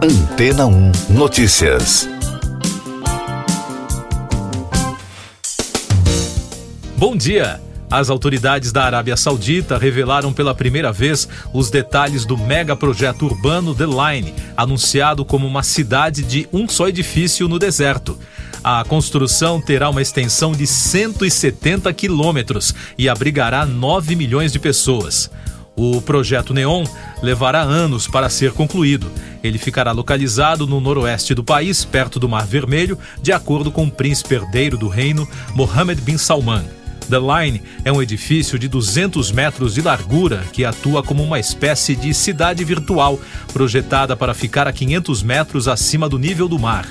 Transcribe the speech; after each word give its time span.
Antena 0.00 0.64
1 0.64 0.92
Notícias. 1.10 2.08
Bom 6.96 7.16
dia! 7.16 7.60
As 7.90 8.08
autoridades 8.08 8.70
da 8.70 8.84
Arábia 8.84 9.16
Saudita 9.16 9.76
revelaram 9.76 10.32
pela 10.32 10.54
primeira 10.54 10.92
vez 10.92 11.28
os 11.52 11.68
detalhes 11.68 12.24
do 12.24 12.38
mega 12.38 12.76
projeto 12.76 13.26
urbano 13.26 13.74
The 13.74 13.86
Line, 13.86 14.32
anunciado 14.56 15.24
como 15.24 15.48
uma 15.48 15.64
cidade 15.64 16.22
de 16.22 16.48
um 16.52 16.68
só 16.68 16.86
edifício 16.86 17.48
no 17.48 17.58
deserto. 17.58 18.16
A 18.62 18.84
construção 18.84 19.60
terá 19.60 19.90
uma 19.90 20.02
extensão 20.02 20.52
de 20.52 20.64
170 20.64 21.92
quilômetros 21.92 22.72
e 22.96 23.08
abrigará 23.08 23.66
9 23.66 24.14
milhões 24.14 24.52
de 24.52 24.60
pessoas. 24.60 25.28
O 25.78 26.02
projeto 26.02 26.52
Neon 26.52 26.84
levará 27.22 27.62
anos 27.62 28.08
para 28.08 28.28
ser 28.28 28.50
concluído. 28.50 29.08
Ele 29.42 29.58
ficará 29.58 29.92
localizado 29.92 30.66
no 30.66 30.80
noroeste 30.80 31.34
do 31.34 31.44
país, 31.44 31.84
perto 31.84 32.18
do 32.18 32.28
Mar 32.28 32.46
Vermelho, 32.46 32.98
de 33.22 33.32
acordo 33.32 33.70
com 33.70 33.84
o 33.84 33.90
príncipe 33.90 34.34
herdeiro 34.34 34.76
do 34.76 34.88
reino, 34.88 35.28
Mohammed 35.54 36.00
bin 36.02 36.18
Salman. 36.18 36.64
The 37.08 37.18
Line 37.18 37.62
é 37.84 37.90
um 37.90 38.02
edifício 38.02 38.58
de 38.58 38.68
200 38.68 39.32
metros 39.32 39.74
de 39.74 39.80
largura 39.80 40.44
que 40.52 40.64
atua 40.64 41.02
como 41.02 41.22
uma 41.22 41.40
espécie 41.40 41.96
de 41.96 42.12
cidade 42.12 42.62
virtual, 42.64 43.18
projetada 43.52 44.14
para 44.14 44.34
ficar 44.34 44.68
a 44.68 44.72
500 44.72 45.22
metros 45.22 45.68
acima 45.68 46.08
do 46.08 46.18
nível 46.18 46.46
do 46.46 46.58
mar. 46.58 46.86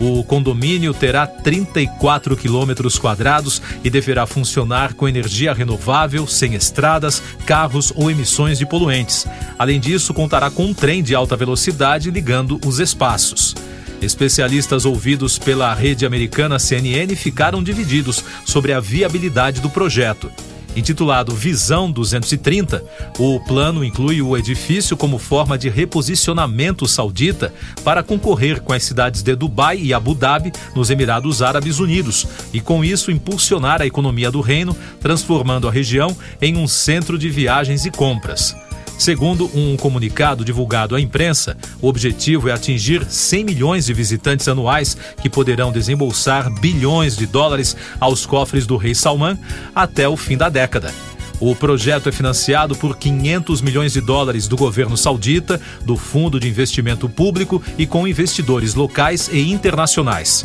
O 0.00 0.22
condomínio 0.22 0.94
terá 0.94 1.26
34 1.26 2.36
quilômetros 2.36 2.98
quadrados 2.98 3.60
e 3.82 3.90
deverá 3.90 4.26
funcionar 4.26 4.94
com 4.94 5.08
energia 5.08 5.52
renovável, 5.52 6.26
sem 6.26 6.54
estradas, 6.54 7.22
carros 7.44 7.92
ou 7.96 8.10
emissões 8.10 8.58
de 8.58 8.66
poluentes. 8.66 9.26
Além 9.58 9.80
disso, 9.80 10.14
contará 10.14 10.50
com 10.50 10.66
um 10.66 10.74
trem 10.74 11.02
de 11.02 11.14
alta 11.14 11.36
velocidade 11.36 12.10
ligando 12.10 12.60
os 12.64 12.78
espaços. 12.78 13.54
Especialistas 14.00 14.84
ouvidos 14.84 15.38
pela 15.38 15.74
rede 15.74 16.06
americana 16.06 16.58
CNN 16.58 17.16
ficaram 17.16 17.62
divididos 17.62 18.22
sobre 18.44 18.72
a 18.72 18.78
viabilidade 18.78 19.60
do 19.60 19.68
projeto. 19.68 20.30
Intitulado 20.78 21.34
Visão 21.34 21.90
230, 21.90 22.84
o 23.18 23.40
plano 23.40 23.84
inclui 23.84 24.22
o 24.22 24.36
edifício 24.36 24.96
como 24.96 25.18
forma 25.18 25.58
de 25.58 25.68
reposicionamento 25.68 26.86
saudita 26.86 27.52
para 27.82 28.02
concorrer 28.02 28.60
com 28.60 28.72
as 28.72 28.84
cidades 28.84 29.22
de 29.22 29.34
Dubai 29.34 29.78
e 29.78 29.92
Abu 29.92 30.14
Dhabi, 30.14 30.52
nos 30.74 30.90
Emirados 30.90 31.42
Árabes 31.42 31.80
Unidos, 31.80 32.26
e 32.52 32.60
com 32.60 32.84
isso 32.84 33.10
impulsionar 33.10 33.82
a 33.82 33.86
economia 33.86 34.30
do 34.30 34.40
reino, 34.40 34.76
transformando 35.00 35.66
a 35.66 35.72
região 35.72 36.16
em 36.40 36.56
um 36.56 36.68
centro 36.68 37.18
de 37.18 37.28
viagens 37.28 37.84
e 37.84 37.90
compras. 37.90 38.54
Segundo 38.98 39.48
um 39.54 39.76
comunicado 39.76 40.44
divulgado 40.44 40.96
à 40.96 41.00
imprensa, 41.00 41.56
o 41.80 41.86
objetivo 41.86 42.48
é 42.48 42.52
atingir 42.52 43.06
100 43.08 43.44
milhões 43.44 43.86
de 43.86 43.94
visitantes 43.94 44.48
anuais 44.48 44.96
que 45.22 45.30
poderão 45.30 45.70
desembolsar 45.70 46.50
bilhões 46.60 47.16
de 47.16 47.24
dólares 47.24 47.76
aos 48.00 48.26
cofres 48.26 48.66
do 48.66 48.76
rei 48.76 48.96
Salman 48.96 49.38
até 49.72 50.08
o 50.08 50.16
fim 50.16 50.36
da 50.36 50.48
década. 50.48 50.92
O 51.40 51.54
projeto 51.54 52.08
é 52.08 52.12
financiado 52.12 52.74
por 52.74 52.96
500 52.96 53.62
milhões 53.62 53.92
de 53.92 54.00
dólares 54.00 54.48
do 54.48 54.56
governo 54.56 54.96
saudita, 54.96 55.60
do 55.84 55.96
Fundo 55.96 56.40
de 56.40 56.48
Investimento 56.48 57.08
Público 57.08 57.62
e 57.78 57.86
com 57.86 58.08
investidores 58.08 58.74
locais 58.74 59.30
e 59.32 59.52
internacionais. 59.52 60.44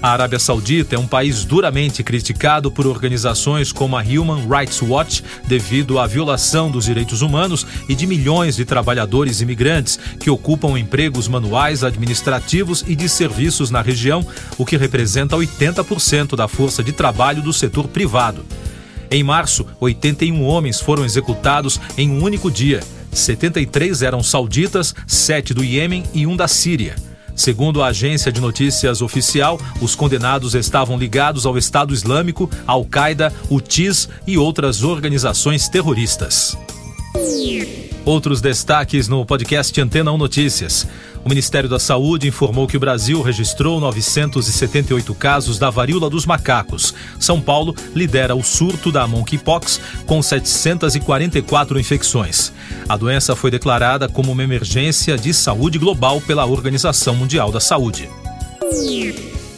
A 0.00 0.12
Arábia 0.12 0.38
Saudita 0.38 0.94
é 0.94 0.98
um 0.98 1.08
país 1.08 1.44
duramente 1.44 2.04
criticado 2.04 2.70
por 2.70 2.86
organizações 2.86 3.72
como 3.72 3.96
a 3.96 4.00
Human 4.00 4.46
Rights 4.48 4.80
Watch 4.80 5.24
devido 5.48 5.98
à 5.98 6.06
violação 6.06 6.70
dos 6.70 6.84
direitos 6.84 7.20
humanos 7.20 7.66
e 7.88 7.96
de 7.96 8.06
milhões 8.06 8.54
de 8.54 8.64
trabalhadores 8.64 9.40
imigrantes 9.40 9.98
que 10.20 10.30
ocupam 10.30 10.78
empregos 10.78 11.26
manuais, 11.26 11.82
administrativos 11.82 12.84
e 12.86 12.94
de 12.94 13.08
serviços 13.08 13.70
na 13.70 13.82
região, 13.82 14.24
o 14.56 14.64
que 14.64 14.76
representa 14.76 15.36
80% 15.36 16.36
da 16.36 16.46
força 16.46 16.80
de 16.80 16.92
trabalho 16.92 17.42
do 17.42 17.52
setor 17.52 17.88
privado. 17.88 18.46
Em 19.10 19.24
março, 19.24 19.66
81 19.80 20.44
homens 20.44 20.80
foram 20.80 21.04
executados 21.04 21.80
em 21.96 22.08
um 22.08 22.22
único 22.22 22.52
dia. 22.52 22.84
73 23.10 24.02
eram 24.02 24.22
sauditas, 24.22 24.94
7 25.08 25.52
do 25.52 25.64
Iêmen 25.64 26.04
e 26.14 26.24
um 26.24 26.36
da 26.36 26.46
Síria. 26.46 27.07
Segundo 27.38 27.80
a 27.80 27.86
agência 27.86 28.32
de 28.32 28.40
notícias 28.40 29.00
oficial, 29.00 29.60
os 29.80 29.94
condenados 29.94 30.56
estavam 30.56 30.98
ligados 30.98 31.46
ao 31.46 31.56
Estado 31.56 31.94
Islâmico, 31.94 32.50
Al-Qaeda, 32.66 33.32
o 33.48 33.60
TIS 33.60 34.08
e 34.26 34.36
outras 34.36 34.82
organizações 34.82 35.68
terroristas. 35.68 36.58
Outros 38.08 38.40
destaques 38.40 39.06
no 39.06 39.22
podcast 39.26 39.78
Antena 39.78 40.10
1 40.10 40.16
Notícias. 40.16 40.88
O 41.22 41.28
Ministério 41.28 41.68
da 41.68 41.78
Saúde 41.78 42.26
informou 42.26 42.66
que 42.66 42.74
o 42.74 42.80
Brasil 42.80 43.20
registrou 43.20 43.78
978 43.78 45.14
casos 45.14 45.58
da 45.58 45.68
varíola 45.68 46.08
dos 46.08 46.24
macacos. 46.24 46.94
São 47.20 47.38
Paulo 47.38 47.76
lidera 47.94 48.34
o 48.34 48.42
surto 48.42 48.90
da 48.90 49.06
monkeypox 49.06 49.78
com 50.06 50.22
744 50.22 51.78
infecções. 51.78 52.50
A 52.88 52.96
doença 52.96 53.36
foi 53.36 53.50
declarada 53.50 54.08
como 54.08 54.32
uma 54.32 54.42
emergência 54.42 55.18
de 55.18 55.34
saúde 55.34 55.78
global 55.78 56.18
pela 56.18 56.46
Organização 56.46 57.14
Mundial 57.14 57.52
da 57.52 57.60
Saúde. 57.60 58.08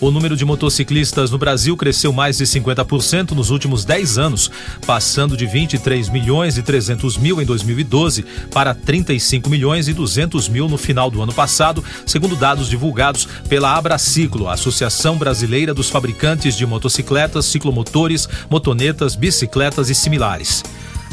O 0.01 0.11
número 0.11 0.35
de 0.35 0.47
motociclistas 0.47 1.31
no 1.31 1.37
Brasil 1.37 1.77
cresceu 1.77 2.11
mais 2.11 2.39
de 2.39 2.45
50% 2.45 3.33
nos 3.33 3.51
últimos 3.51 3.85
10 3.85 4.17
anos, 4.17 4.51
passando 4.87 5.37
de 5.37 5.45
23 5.45 6.09
milhões 6.09 6.57
e 6.57 6.63
300 6.63 7.19
mil 7.19 7.43
em 7.43 7.45
2012 7.45 8.25
para 8.51 8.73
35 8.75 9.51
milhões 9.51 9.89
e 9.89 9.93
200 9.93 10.49
mil 10.49 10.71
no 10.71 10.79
final 10.79 11.11
do 11.11 11.21
ano 11.21 11.35
passado, 11.35 11.85
segundo 12.07 12.35
dados 12.35 12.71
divulgados 12.71 13.29
pela 13.47 13.77
Abraciclo, 13.77 14.49
Associação 14.49 15.19
Brasileira 15.19 15.75
dos 15.75 15.91
Fabricantes 15.91 16.57
de 16.57 16.65
Motocicletas, 16.65 17.45
Ciclomotores, 17.45 18.27
Motonetas, 18.49 19.15
Bicicletas 19.15 19.91
e 19.91 19.95
similares. 19.95 20.63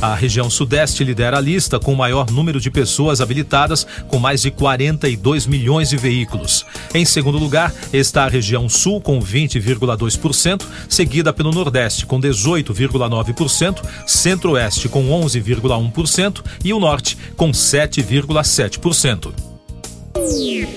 A 0.02 0.14
região 0.14 0.50
Sudeste 0.50 1.04
lidera 1.04 1.38
a 1.38 1.42
lista 1.42 1.80
com 1.80 1.94
o 1.94 1.98
maior 1.98 2.30
número 2.30 2.60
de 2.60 2.70
pessoas 2.70 3.20
habilitadas, 3.20 3.88
com 4.08 4.20
mais 4.20 4.44
de 4.44 4.52
42 4.52 5.48
milhões 5.48 5.90
de 5.90 5.98
veículos. 5.98 6.66
Em 6.94 7.04
segundo 7.04 7.40
lugar 7.40 7.74
está 7.92 8.26
a 8.26 8.30
região 8.30 8.70
Sul, 8.70 9.02
com 9.02 9.20
20,2%, 9.20 10.64
seguida 10.88 11.34
pelo 11.34 11.52
Nordeste, 11.52 12.06
com 12.06 12.22
18,9%, 12.22 13.84
Centro-Oeste, 14.06 14.88
com 14.88 15.10
11,1% 15.10 16.44
e 16.64 16.74
o 16.74 16.80
Norte, 16.80 17.18
com 17.36 17.52
7,7%. 17.52 19.57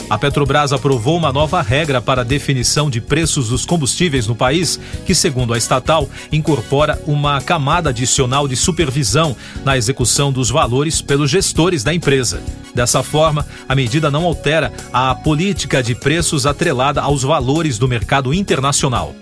A 0.09 0.19
Petrobras 0.19 0.73
aprovou 0.73 1.17
uma 1.17 1.33
nova 1.33 1.63
regra 1.63 2.03
para 2.03 2.23
a 2.23 2.25
definição 2.25 2.91
de 2.91 3.01
preços 3.01 3.49
dos 3.49 3.65
combustíveis 3.65 4.27
no 4.27 4.35
país, 4.35 4.79
que, 5.07 5.15
segundo 5.15 5.55
a 5.55 5.59
estatal, 5.59 6.09
incorpora 6.33 7.01
uma 7.07 7.41
camada 7.41 7.91
adicional 7.91 8.49
de 8.49 8.57
supervisão 8.57 9.37
na 9.65 9.77
execução 9.77 10.33
dos 10.33 10.51
valores 10.51 11.01
pelos 11.01 11.31
gestores 11.31 11.85
da 11.85 11.95
empresa. 11.95 12.43
Dessa 12.75 13.03
forma, 13.03 13.47
a 13.69 13.75
medida 13.75 14.11
não 14.11 14.25
altera 14.25 14.73
a 14.93 15.15
política 15.15 15.83
de 15.83 15.95
preços 15.95 16.47
atrelada 16.47 17.01
aos 17.01 17.23
valores 17.23 17.79
do 17.79 17.87
mercado 17.87 18.35
internacional. 18.35 19.15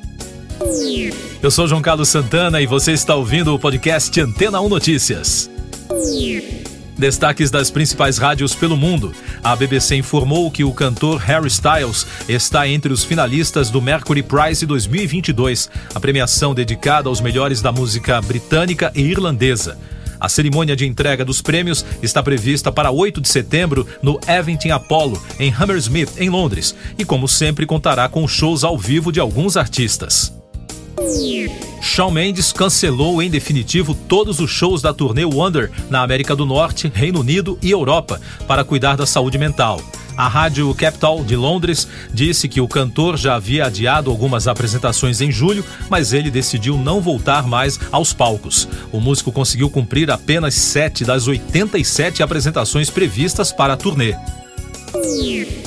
Eu 1.43 1.51
sou 1.51 1.69
João 1.69 1.83
Carlos 1.83 2.09
Santana 2.09 2.61
e 2.61 2.67
você 2.67 2.93
está 2.93 3.15
ouvindo 3.15 3.55
o 3.55 3.59
podcast 3.59 4.21
Antena 4.21 4.61
1 4.61 4.69
Notícias. 4.69 5.51
Destaques 6.99 7.49
das 7.49 7.71
principais 7.71 8.19
rádios 8.19 8.57
pelo 8.57 8.77
mundo. 8.77 9.15
A 9.43 9.55
BBC 9.55 9.95
informou 9.95 10.51
que 10.51 10.65
o 10.65 10.73
cantor 10.73 11.19
Harry 11.19 11.47
Styles 11.47 12.05
está 12.29 12.69
entre 12.69 12.93
os 12.93 13.05
finalistas 13.05 13.71
do 13.71 13.81
Mercury 13.81 14.23
Prize 14.23 14.67
2022, 14.67 15.71
a 15.95 16.01
premiação 16.01 16.53
dedicada 16.53 17.09
aos 17.09 17.21
melhores 17.21 17.63
da 17.63 17.71
música 17.71 18.21
britânica 18.21 18.91
e 18.97 19.03
irlandesa. 19.03 19.79
A 20.19 20.29
cerimônia 20.29 20.75
de 20.75 20.85
entrega 20.85 21.25
dos 21.25 21.41
prêmios 21.41 21.87
está 22.03 22.21
prevista 22.21 22.73
para 22.73 22.91
8 22.91 23.21
de 23.21 23.29
setembro 23.29 23.87
no 24.03 24.19
Eventing 24.27 24.71
Apollo, 24.71 25.23
em 25.39 25.55
Hammersmith, 25.55 26.11
em 26.19 26.29
Londres, 26.29 26.75
e 26.99 27.05
como 27.05 27.29
sempre 27.29 27.65
contará 27.65 28.09
com 28.09 28.27
shows 28.27 28.65
ao 28.65 28.77
vivo 28.77 29.13
de 29.13 29.21
alguns 29.21 29.57
artistas. 29.57 30.33
Shawn 31.99 32.13
Mendes 32.13 32.53
cancelou 32.53 33.21
em 33.21 33.29
definitivo 33.29 33.93
todos 33.93 34.39
os 34.39 34.49
shows 34.49 34.81
da 34.81 34.95
turnê 34.95 35.25
Wonder 35.25 35.69
na 35.91 36.01
América 36.01 36.37
do 36.37 36.47
Norte, 36.47 36.89
Reino 36.95 37.19
Unido 37.19 37.59
e 37.61 37.73
Europa 37.73 38.21
para 38.47 38.63
cuidar 38.63 38.97
da 38.97 39.05
saúde 39.05 39.37
mental. 39.37 39.83
A 40.17 40.29
rádio 40.29 40.73
Capital 40.75 41.25
de 41.25 41.35
Londres 41.35 41.89
disse 42.15 42.47
que 42.47 42.61
o 42.61 42.69
cantor 42.69 43.17
já 43.17 43.35
havia 43.35 43.67
adiado 43.67 44.13
algumas 44.13 44.47
apresentações 44.47 45.21
em 45.21 45.33
julho, 45.33 45.65
mas 45.91 46.13
ele 46.13 46.31
decidiu 46.31 46.77
não 46.77 47.01
voltar 47.01 47.49
mais 47.49 47.81
aos 47.91 48.13
palcos. 48.13 48.69
O 48.93 49.01
músico 49.01 49.33
conseguiu 49.33 49.69
cumprir 49.69 50.09
apenas 50.09 50.55
sete 50.55 51.05
das 51.05 51.27
87 51.27 52.23
apresentações 52.23 52.91
previstas 52.91 53.51
para 53.51 53.73
a 53.73 53.77
turnê. 53.77 54.15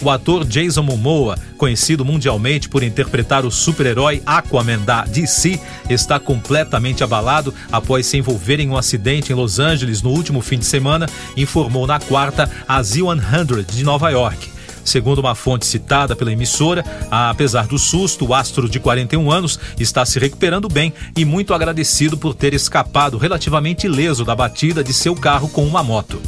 O 0.02 0.10
ator 0.10 0.44
Jason 0.44 0.82
Momoa, 0.82 1.38
conhecido 1.58 2.04
mundialmente 2.04 2.68
por 2.68 2.82
interpretar 2.82 3.46
o 3.46 3.52
super-herói 3.52 4.24
Aquaman 4.26 4.80
da 4.80 5.06
DC, 5.06 5.60
está 5.90 6.20
completamente 6.20 7.04
abalado 7.04 7.54
após 7.72 8.08
se 8.08 8.18
envolver 8.18 8.60
em 8.60 8.70
um 8.70 8.78
acidente 8.78 9.32
em 9.32 9.36
Los 9.36 9.60
Angeles 9.60 10.02
no 10.02 10.10
último 10.10 10.42
fim 10.42 10.58
de 10.58 10.66
semana, 10.66 11.08
informou 11.38 11.86
na 11.86 12.00
quarta 12.00 12.50
a 12.68 12.82
Z100 12.82 13.66
de 13.72 13.84
Nova 13.84 14.10
York. 14.10 14.50
Segundo 14.84 15.20
uma 15.20 15.36
fonte 15.36 15.68
citada 15.68 16.16
pela 16.16 16.32
emissora, 16.32 16.84
apesar 17.12 17.68
do 17.68 17.78
susto, 17.78 18.26
o 18.26 18.34
astro 18.34 18.68
de 18.68 18.80
41 18.80 19.32
anos 19.32 19.60
está 19.80 20.04
se 20.04 20.18
recuperando 20.18 20.68
bem 20.68 20.92
e 21.16 21.24
muito 21.24 21.54
agradecido 21.54 22.18
por 22.18 22.34
ter 22.34 22.56
escapado 22.56 23.20
relativamente 23.20 23.86
ileso 23.86 24.26
da 24.26 24.36
batida 24.36 24.84
de 24.84 24.94
seu 24.94 25.16
carro 25.16 25.48
com 25.48 25.64
uma 25.64 25.84
moto. 25.84 26.20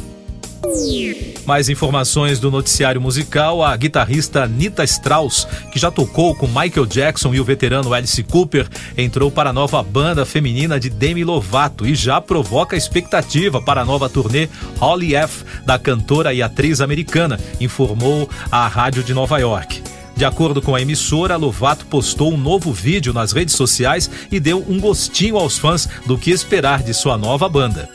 Mais 1.46 1.68
informações 1.68 2.40
do 2.40 2.50
noticiário 2.50 3.00
musical: 3.00 3.62
a 3.62 3.76
guitarrista 3.76 4.46
Nita 4.46 4.82
Strauss, 4.84 5.46
que 5.70 5.78
já 5.78 5.90
tocou 5.90 6.34
com 6.34 6.46
Michael 6.46 6.86
Jackson 6.86 7.34
e 7.34 7.40
o 7.40 7.44
veterano 7.44 7.92
Alice 7.92 8.22
Cooper, 8.22 8.66
entrou 8.96 9.30
para 9.30 9.50
a 9.50 9.52
nova 9.52 9.82
banda 9.82 10.24
feminina 10.24 10.80
de 10.80 10.88
Demi 10.88 11.24
Lovato 11.24 11.86
e 11.86 11.94
já 11.94 12.20
provoca 12.20 12.76
expectativa 12.76 13.60
para 13.60 13.82
a 13.82 13.84
nova 13.84 14.08
turnê 14.08 14.48
Holly 14.78 15.14
F 15.14 15.44
da 15.66 15.78
cantora 15.78 16.32
e 16.32 16.42
atriz 16.42 16.80
americana, 16.80 17.38
informou 17.60 18.28
a 18.50 18.66
rádio 18.66 19.02
de 19.02 19.12
Nova 19.12 19.38
York. 19.38 19.82
De 20.16 20.24
acordo 20.24 20.62
com 20.62 20.74
a 20.74 20.80
emissora, 20.80 21.36
Lovato 21.36 21.86
postou 21.86 22.32
um 22.32 22.36
novo 22.36 22.72
vídeo 22.72 23.12
nas 23.12 23.32
redes 23.32 23.56
sociais 23.56 24.08
e 24.30 24.38
deu 24.38 24.64
um 24.68 24.78
gostinho 24.78 25.36
aos 25.36 25.58
fãs 25.58 25.88
do 26.06 26.16
que 26.16 26.30
esperar 26.30 26.82
de 26.82 26.94
sua 26.94 27.18
nova 27.18 27.48
banda. 27.48 27.88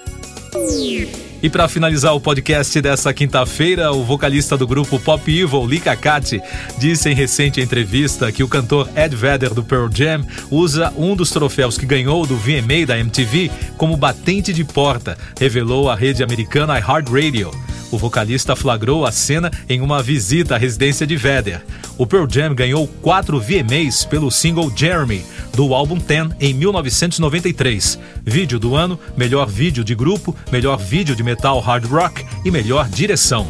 E 1.42 1.50
para 1.50 1.70
finalizar 1.70 2.14
o 2.14 2.20
podcast 2.20 2.82
dessa 2.82 3.14
quinta-feira, 3.14 3.94
o 3.94 4.04
vocalista 4.04 4.58
do 4.58 4.68
grupo 4.68 5.00
Pop 5.00 5.24
Evil, 5.32 5.70
Kakati, 5.82 6.42
disse 6.78 7.10
em 7.10 7.16
recente 7.16 7.62
entrevista 7.62 8.30
que 8.30 8.44
o 8.44 8.48
cantor 8.48 8.90
Ed 8.94 9.16
Vedder 9.16 9.54
do 9.54 9.64
Pearl 9.64 9.88
Jam 9.90 10.26
usa 10.52 10.94
um 10.98 11.16
dos 11.16 11.30
troféus 11.30 11.78
que 11.78 11.86
ganhou 11.86 12.26
do 12.26 12.36
VMA 12.36 12.86
da 12.86 13.00
MTV 13.00 13.50
como 13.78 13.96
batente 13.96 14.52
de 14.52 14.66
porta, 14.66 15.18
revelou 15.40 15.90
a 15.90 15.96
rede 15.96 16.22
americana 16.22 16.78
iHeartRadio. 16.78 17.69
O 17.92 17.98
vocalista 17.98 18.56
flagrou 18.56 19.06
a 19.06 19.12
cena 19.12 19.52
em 19.68 19.82
uma 19.82 20.04
visita 20.04 20.56
à 20.56 20.58
residência 20.58 21.08
de 21.08 21.16
Vedder. 21.16 21.62
O 21.98 22.06
Pearl 22.06 22.28
Jam 22.30 22.54
ganhou 22.54 22.88
quatro 23.02 23.40
VMAs 23.40 24.06
pelo 24.06 24.32
single 24.32 24.72
Jeremy, 24.76 25.24
do 25.54 25.74
álbum 25.74 26.00
Ten, 26.00 26.30
em 26.40 26.54
1993. 26.54 28.00
Vídeo 28.24 28.60
do 28.60 28.76
ano, 28.76 29.00
melhor 29.18 29.48
vídeo 29.48 29.84
de 29.84 29.96
grupo, 29.96 30.36
melhor 30.52 30.78
vídeo 30.78 31.16
de 31.16 31.24
metal 31.24 31.60
hard 31.60 31.86
rock 31.86 32.24
e 32.46 32.52
melhor 32.52 32.88
direção. 32.88 33.48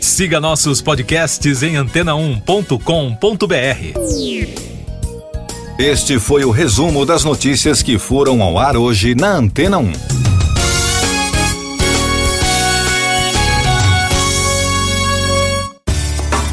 Siga 0.00 0.40
nossos 0.40 0.82
podcasts 0.82 1.62
em 1.62 1.74
antena1.com.br. 1.74 3.98
Este 5.78 6.18
foi 6.18 6.44
o 6.44 6.50
resumo 6.50 7.06
das 7.06 7.24
notícias 7.24 7.82
que 7.82 7.98
foram 7.98 8.42
ao 8.42 8.58
ar 8.58 8.76
hoje 8.76 9.14
na 9.14 9.36
Antena 9.36 9.78
1. 9.78 10.21